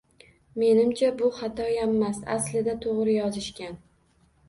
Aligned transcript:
Menimcha, 0.63 1.09
bu 1.19 1.29
xatoyammas, 1.41 2.25
aslida, 2.39 2.77
toʻgʻri 2.89 3.19
yozishgan 3.23 3.83